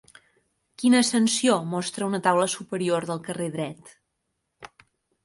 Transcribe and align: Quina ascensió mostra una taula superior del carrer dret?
Quina 0.83 1.01
ascensió 1.03 1.57
mostra 1.73 2.07
una 2.11 2.19
taula 2.29 2.47
superior 2.53 3.07
del 3.11 3.21
carrer 3.29 3.51
dret? 3.57 3.93